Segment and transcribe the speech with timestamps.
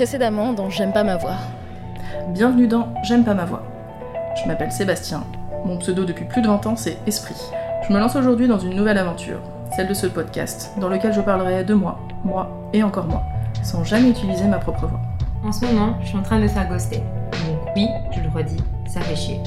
[0.00, 1.36] Précédemment dans J'aime pas ma voix.
[2.28, 3.62] Bienvenue dans J'aime pas ma voix.
[4.34, 5.24] Je m'appelle Sébastien.
[5.66, 7.36] Mon pseudo depuis plus de 20 ans, c'est Esprit.
[7.86, 9.40] Je me lance aujourd'hui dans une nouvelle aventure,
[9.76, 13.22] celle de ce podcast, dans lequel je parlerai de moi, moi et encore moi,
[13.62, 15.02] sans jamais utiliser ma propre voix.
[15.44, 17.02] En ce moment, je suis en train de me faire ghoster.
[17.46, 18.56] Donc oui, je le redis,
[18.86, 19.42] ça fait chier.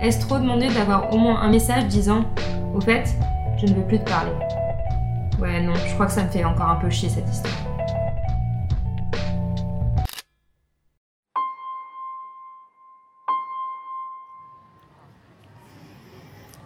[0.00, 2.22] Est-ce trop demandé d'avoir au moins un message disant
[2.72, 3.16] Au fait,
[3.56, 4.30] je ne veux plus te parler?
[5.40, 7.77] Ouais, non, je crois que ça me fait encore un peu chier cette histoire.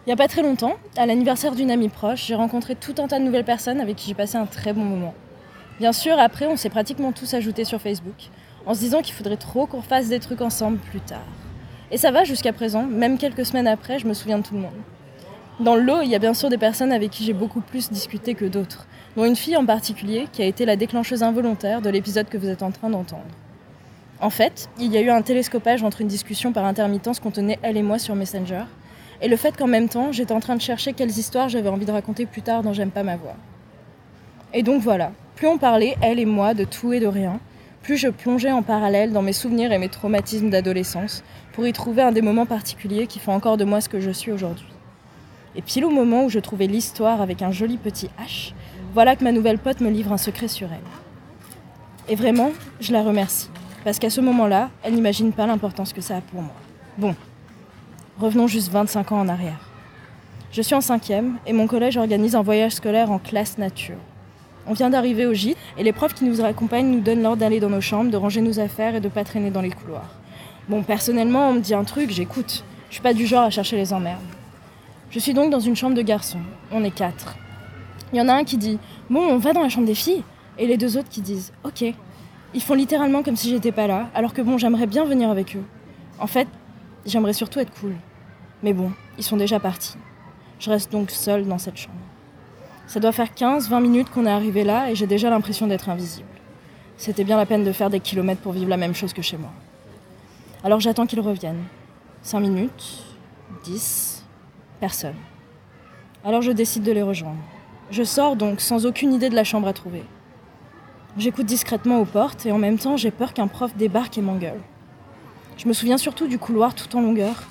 [0.05, 3.07] Il n'y a pas très longtemps, à l'anniversaire d'une amie proche, j'ai rencontré tout un
[3.07, 5.13] tas de nouvelles personnes avec qui j'ai passé un très bon moment.
[5.79, 8.29] Bien sûr, après, on s'est pratiquement tous ajoutés sur Facebook,
[8.65, 11.23] en se disant qu'il faudrait trop qu'on fasse des trucs ensemble plus tard.
[11.89, 14.59] Et ça va jusqu'à présent, même quelques semaines après, je me souviens de tout le
[14.59, 14.75] monde.
[15.61, 17.89] Dans le lot, il y a bien sûr des personnes avec qui j'ai beaucoup plus
[17.89, 21.89] discuté que d'autres, dont une fille en particulier qui a été la déclencheuse involontaire de
[21.89, 23.23] l'épisode que vous êtes en train d'entendre.
[24.19, 27.59] En fait, il y a eu un télescopage entre une discussion par intermittence qu'on tenait
[27.61, 28.63] elle et moi sur Messenger,
[29.23, 31.85] et le fait qu'en même temps, j'étais en train de chercher quelles histoires j'avais envie
[31.85, 33.37] de raconter plus tard dans J'aime pas ma voix.
[34.53, 37.39] Et donc voilà, plus on parlait, elle et moi, de tout et de rien,
[37.83, 42.01] plus je plongeais en parallèle dans mes souvenirs et mes traumatismes d'adolescence pour y trouver
[42.01, 44.67] un des moments particuliers qui font encore de moi ce que je suis aujourd'hui.
[45.55, 48.51] Et pile au moment où je trouvais l'histoire avec un joli petit H,
[48.93, 52.09] voilà que ma nouvelle pote me livre un secret sur elle.
[52.09, 52.51] Et vraiment,
[52.81, 53.49] je la remercie,
[53.85, 56.55] parce qu'à ce moment-là, elle n'imagine pas l'importance que ça a pour moi.
[56.97, 57.15] Bon,
[58.19, 59.59] Revenons juste 25 ans en arrière.
[60.51, 63.97] Je suis en cinquième et mon collège organise un voyage scolaire en classe nature.
[64.67, 67.59] On vient d'arriver au gîte et les profs qui nous accompagnent nous donnent l'ordre d'aller
[67.59, 70.11] dans nos chambres, de ranger nos affaires et de pas traîner dans les couloirs.
[70.69, 72.63] Bon, personnellement, on me dit un truc, j'écoute.
[72.89, 74.21] Je suis pas du genre à chercher les emmerdes.
[75.09, 76.41] Je suis donc dans une chambre de garçons.
[76.71, 77.35] On est quatre.
[78.13, 78.77] Il y en a un qui dit
[79.09, 80.23] Bon, on va dans la chambre des filles.
[80.59, 81.83] Et les deux autres qui disent Ok.
[82.53, 85.55] Ils font littéralement comme si j'étais pas là, alors que bon, j'aimerais bien venir avec
[85.55, 85.63] eux.
[86.19, 86.47] En fait,
[87.05, 87.95] J'aimerais surtout être cool.
[88.61, 89.97] Mais bon, ils sont déjà partis.
[90.59, 91.97] Je reste donc seule dans cette chambre.
[92.87, 96.27] Ça doit faire 15-20 minutes qu'on est arrivé là et j'ai déjà l'impression d'être invisible.
[96.97, 99.37] C'était bien la peine de faire des kilomètres pour vivre la même chose que chez
[99.37, 99.51] moi.
[100.63, 101.63] Alors j'attends qu'ils reviennent.
[102.21, 103.03] 5 minutes,
[103.65, 104.23] 10,
[104.79, 105.15] personne.
[106.23, 107.39] Alors je décide de les rejoindre.
[107.91, 110.03] Je sors donc sans aucune idée de la chambre à trouver.
[111.17, 114.61] J'écoute discrètement aux portes et en même temps j'ai peur qu'un prof débarque et m'engueule.
[115.57, 117.43] Je me souviens surtout du couloir tout en longueur.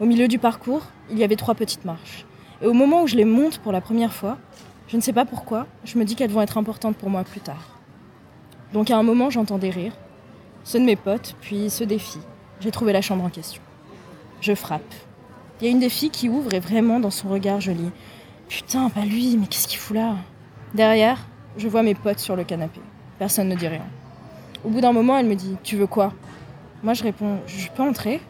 [0.00, 2.24] Au milieu du parcours, il y avait trois petites marches.
[2.62, 4.38] Et au moment où je les monte pour la première fois,
[4.86, 7.40] je ne sais pas pourquoi, je me dis qu'elles vont être importantes pour moi plus
[7.40, 7.78] tard.
[8.72, 9.96] Donc à un moment, j'entends des rires,
[10.64, 12.22] ceux de mes potes, puis ceux des filles.
[12.60, 13.62] J'ai trouvé la chambre en question.
[14.40, 14.94] Je frappe.
[15.60, 17.90] Il y a une des filles qui ouvre et vraiment dans son regard, je lis
[18.48, 20.16] Putain, pas lui, mais qu'est-ce qu'il fout là?
[20.74, 21.26] Derrière,
[21.56, 22.80] je vois mes potes sur le canapé.
[23.18, 23.84] Personne ne dit rien.
[24.64, 26.12] Au bout d'un moment, elle me dit Tu veux quoi?
[26.82, 28.20] Moi, je réponds Je peux entrer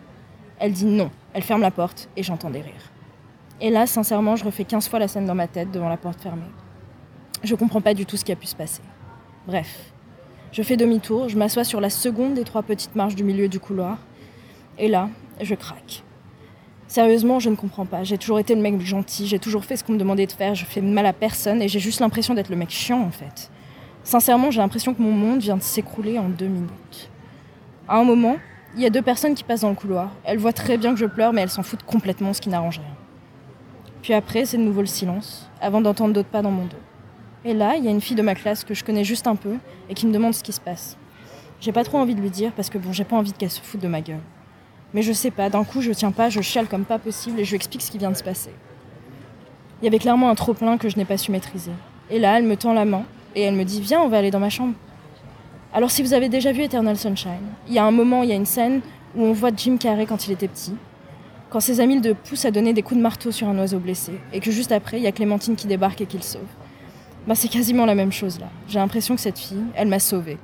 [0.59, 1.11] Elle dit non.
[1.35, 2.93] Elle ferme la porte et j'entends des rires.
[3.61, 6.21] Et là, sincèrement, je refais 15 fois la scène dans ma tête devant la porte
[6.21, 6.43] fermée.
[7.43, 8.83] Je comprends pas du tout ce qui a pu se passer.
[9.47, 9.93] Bref,
[10.53, 13.61] je fais demi-tour, je m'assois sur la seconde des trois petites marches du milieu du
[13.61, 13.99] couloir.
[14.79, 15.09] Et là,
[15.41, 16.03] je craque.
[16.87, 18.03] Sérieusement, je ne comprends pas.
[18.03, 20.55] J'ai toujours été le mec gentil, j'ai toujours fait ce qu'on me demandait de faire,
[20.55, 23.51] je fais mal à personne et j'ai juste l'impression d'être le mec chiant en fait.
[24.05, 27.11] Sincèrement, j'ai l'impression que mon monde vient de s'écrouler en deux minutes.
[27.89, 28.37] À un moment,
[28.77, 30.11] il y a deux personnes qui passent dans le couloir.
[30.25, 32.81] Elles voient très bien que je pleure, mais elles s'en foutent complètement, ce qui n'arrange
[32.81, 32.95] rien.
[34.03, 36.77] Puis après, c'est de nouveau le silence, avant d'entendre d'autres pas dans mon dos.
[37.47, 39.37] Et là, il y a une fille de ma classe que je connais juste un
[39.37, 39.55] peu
[39.89, 40.99] et qui me demande ce qui se passe.
[41.61, 43.61] J'ai pas trop envie de lui dire parce que bon, j'ai pas envie qu'elle se
[43.63, 44.21] foute de ma gueule.
[44.93, 47.45] Mais je sais pas, d'un coup, je tiens pas, je chiale comme pas possible et
[47.45, 48.53] je lui explique ce qui vient de se passer.
[49.81, 51.73] Il y avait clairement un trop-plein que je n'ai pas su maîtriser.
[52.11, 54.31] Et là, elle me tend la main et elle me dit Viens, on va aller
[54.31, 54.75] dans ma chambre.
[55.73, 58.33] Alors si vous avez déjà vu Eternal Sunshine, il y a un moment, il y
[58.33, 58.81] a une scène
[59.15, 60.75] où on voit Jim Carrey quand il était petit,
[61.51, 64.13] quand ses amis le poussent à donner des coups de marteau sur un oiseau blessé,
[64.33, 66.41] et que juste après, il y a Clémentine qui débarque et qui le sauve.
[67.27, 68.47] Bah, c'est quasiment la même chose là.
[68.67, 70.39] J'ai l'impression que cette fille, elle m'a sauvée.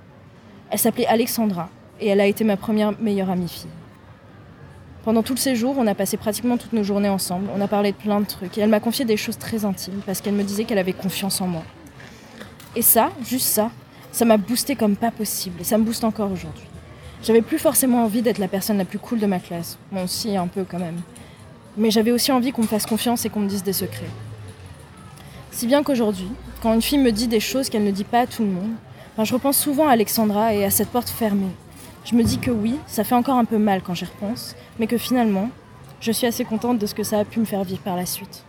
[0.70, 1.70] Elle s'appelait Alexandra,
[2.00, 3.70] et elle a été ma première meilleure amie fille.
[5.04, 7.92] Pendant tout le séjour, on a passé pratiquement toutes nos journées ensemble, on a parlé
[7.92, 10.44] de plein de trucs, et elle m'a confié des choses très intimes, parce qu'elle me
[10.44, 11.62] disait qu'elle avait confiance en moi.
[12.76, 13.70] Et ça, juste ça,
[14.14, 16.64] ça m'a boosté comme pas possible et ça me booste encore aujourd'hui.
[17.24, 19.76] J'avais plus forcément envie d'être la personne la plus cool de ma classe.
[19.90, 21.00] Bon, si, un peu quand même.
[21.76, 24.10] Mais j'avais aussi envie qu'on me fasse confiance et qu'on me dise des secrets.
[25.50, 26.28] Si bien qu'aujourd'hui,
[26.62, 28.70] quand une fille me dit des choses qu'elle ne dit pas à tout le monde,
[29.16, 31.50] ben, je repense souvent à Alexandra et à cette porte fermée.
[32.04, 34.86] Je me dis que oui, ça fait encore un peu mal quand j'y repense, mais
[34.86, 35.50] que finalement,
[36.00, 38.06] je suis assez contente de ce que ça a pu me faire vivre par la
[38.06, 38.44] suite.